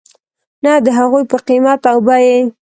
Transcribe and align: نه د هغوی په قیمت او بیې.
نه 0.63 0.71
د 0.85 0.87
هغوی 0.97 1.23
په 1.31 1.37
قیمت 1.47 1.81
او 1.91 1.97
بیې. 2.07 2.37